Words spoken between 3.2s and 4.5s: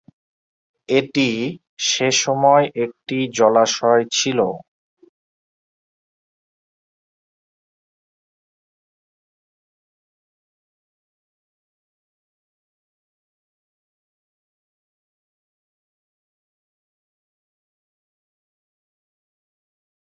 জলাশয় ছিল।